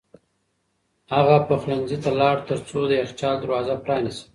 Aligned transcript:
هغه 1.13 1.35
پخلنځي 1.47 1.97
ته 2.03 2.11
لاړ 2.19 2.35
ترڅو 2.49 2.79
د 2.87 2.91
یخچال 3.01 3.35
دروازه 3.41 3.73
پرانیزي. 3.83 4.23